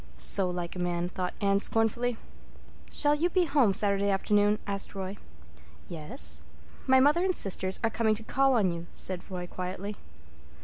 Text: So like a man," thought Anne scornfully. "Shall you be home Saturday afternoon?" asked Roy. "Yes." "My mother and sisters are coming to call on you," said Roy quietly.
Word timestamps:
So 0.17 0.49
like 0.49 0.75
a 0.75 0.79
man," 0.79 1.09
thought 1.09 1.35
Anne 1.41 1.59
scornfully. 1.59 2.17
"Shall 2.91 3.13
you 3.13 3.29
be 3.29 3.45
home 3.45 3.71
Saturday 3.75 4.09
afternoon?" 4.09 4.57
asked 4.65 4.95
Roy. 4.95 5.17
"Yes." 5.87 6.41
"My 6.87 6.99
mother 6.99 7.23
and 7.23 7.35
sisters 7.35 7.79
are 7.83 7.91
coming 7.91 8.15
to 8.15 8.23
call 8.23 8.53
on 8.55 8.71
you," 8.71 8.87
said 8.93 9.21
Roy 9.29 9.45
quietly. 9.45 9.97